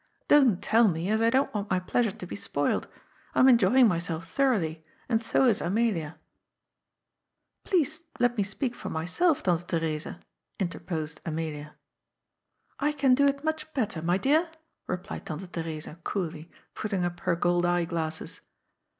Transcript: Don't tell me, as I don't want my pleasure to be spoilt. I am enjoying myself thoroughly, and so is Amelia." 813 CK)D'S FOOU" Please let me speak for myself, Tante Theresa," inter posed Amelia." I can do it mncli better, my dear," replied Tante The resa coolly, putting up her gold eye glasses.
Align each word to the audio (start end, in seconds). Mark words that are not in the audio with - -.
Don't 0.27 0.63
tell 0.63 0.87
me, 0.87 1.09
as 1.11 1.21
I 1.21 1.29
don't 1.29 1.53
want 1.53 1.69
my 1.69 1.79
pleasure 1.79 2.09
to 2.09 2.25
be 2.25 2.35
spoilt. 2.35 2.87
I 3.35 3.39
am 3.39 3.47
enjoying 3.47 3.87
myself 3.87 4.27
thoroughly, 4.27 4.83
and 5.07 5.21
so 5.21 5.45
is 5.45 5.61
Amelia." 5.61 6.17
813 7.65 7.65
CK)D'S 7.67 7.67
FOOU" 7.67 7.69
Please 7.69 8.03
let 8.19 8.35
me 8.35 8.41
speak 8.43 8.73
for 8.73 8.89
myself, 8.89 9.43
Tante 9.43 9.63
Theresa," 9.67 10.19
inter 10.59 10.79
posed 10.79 11.21
Amelia." 11.23 11.75
I 12.89 12.93
can 12.93 13.13
do 13.13 13.27
it 13.27 13.43
mncli 13.45 13.71
better, 13.75 14.01
my 14.01 14.17
dear," 14.17 14.49
replied 14.87 15.27
Tante 15.27 15.45
The 15.45 15.63
resa 15.63 15.99
coolly, 16.03 16.49
putting 16.73 17.03
up 17.05 17.19
her 17.19 17.35
gold 17.35 17.67
eye 17.67 17.85
glasses. 17.85 18.41